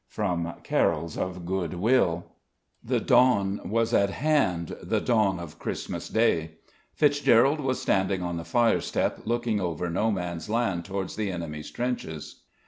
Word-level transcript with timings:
(From 0.07 0.51
"Carols 0.63 1.15
of 1.15 1.45
Good 1.45 1.75
Will.") 1.75 2.25
The 2.83 2.99
dawn 2.99 3.61
was 3.63 3.93
at 3.93 4.09
hand, 4.09 4.75
the 4.81 4.99
dawn 4.99 5.39
of 5.39 5.59
Christmas 5.59 6.09
Day. 6.09 6.53
Fitzgerald 6.95 7.59
was 7.59 7.79
standing 7.79 8.23
on 8.23 8.37
the 8.37 8.43
firestep 8.43 9.27
looking 9.27 9.61
over 9.61 9.91
No 9.91 10.09
Man's 10.09 10.49
Land 10.49 10.85
towards 10.85 11.15
the 11.17 11.31
enemy's 11.31 11.69
trenches. 11.69 12.41